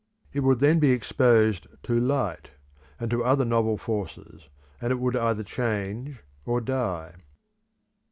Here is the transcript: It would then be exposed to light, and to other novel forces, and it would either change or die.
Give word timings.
It 0.33 0.39
would 0.39 0.61
then 0.61 0.79
be 0.79 0.89
exposed 0.89 1.67
to 1.83 1.99
light, 1.99 2.49
and 2.99 3.11
to 3.11 3.23
other 3.23 3.45
novel 3.45 3.77
forces, 3.77 4.49
and 4.81 4.89
it 4.91 4.95
would 4.99 5.15
either 5.15 5.43
change 5.43 6.23
or 6.43 6.59
die. 6.59 7.13